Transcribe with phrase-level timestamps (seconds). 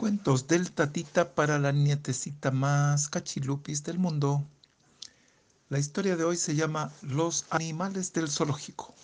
[0.00, 4.42] Cuentos del tatita para la nietecita más cachilupis del mundo.
[5.68, 8.94] La historia de hoy se llama Los animales del zoológico.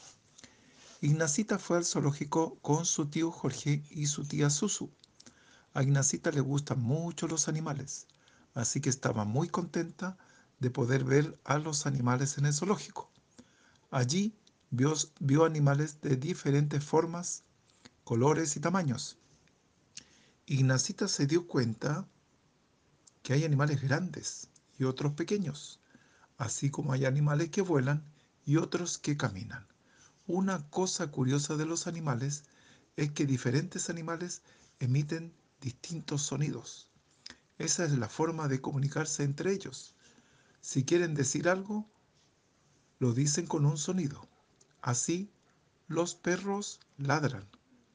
[1.03, 4.89] Ignacita fue al zoológico con su tío Jorge y su tía Susu.
[5.75, 8.07] A Ignacita le gustan mucho los animales,
[8.55, 10.17] así que estaba muy contenta
[10.61, 13.11] de poder ver a los animales en el zoológico.
[13.91, 14.35] Allí
[14.71, 17.43] vio, vio animales de diferentes formas,
[18.03, 19.19] colores y tamaños
[20.49, 22.07] Ignacita se dio cuenta
[23.25, 24.49] que hay animales grandes
[24.79, 25.81] y otros pequeños,
[26.39, 28.05] así como hay animales que vuelan
[28.45, 29.67] y otros que caminan.
[30.29, 32.45] Una cosa curiosa de los animales
[32.95, 34.43] es que diferentes animales
[34.79, 36.93] emiten distintos sonidos.
[37.59, 39.97] Esa es la forma de comunicarse entre ellos.
[40.61, 41.91] Si quieren decir algo,
[43.01, 44.29] lo dicen con un sonido.
[44.81, 45.29] Así,
[45.89, 47.49] los perros ladran,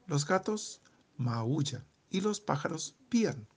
[0.05, 0.81] los gatos
[1.15, 3.47] maullan y los pájaros pían.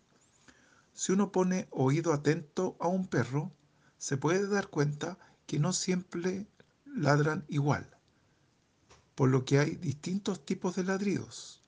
[0.95, 3.53] Si uno pone oído atento a un perro,
[3.99, 6.47] se puede dar cuenta que no siempre
[6.87, 7.99] ladran igual,
[9.15, 11.63] por lo que hay distintos tipos de ladridos.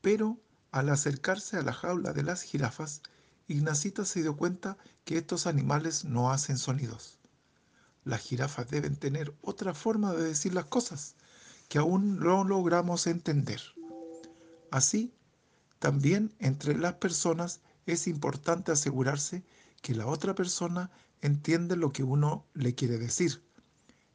[0.00, 0.40] Pero
[0.72, 3.02] al acercarse a la jaula de las jirafas,
[3.46, 7.18] Ignacita se dio cuenta que estos animales no hacen sonidos.
[8.04, 11.14] Las jirafas deben tener otra forma de decir las cosas
[11.68, 13.60] que aún no logramos entender.
[14.70, 15.14] Así,
[15.84, 19.42] también entre las personas es importante asegurarse
[19.82, 23.42] que la otra persona entiende lo que uno le quiere decir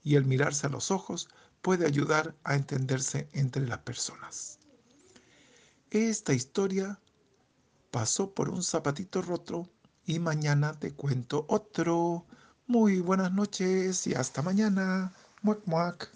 [0.03, 1.29] y el mirarse a los ojos
[1.61, 4.57] puede ayudar a entenderse entre las personas.
[5.91, 6.99] Esta historia
[7.91, 9.69] pasó por un zapatito roto
[10.07, 12.25] y mañana te cuento otro.
[12.65, 15.13] Muy buenas noches y hasta mañana.
[15.43, 16.07] Muac, muac.